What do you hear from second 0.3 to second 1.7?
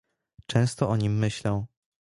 "Często o nim myślę."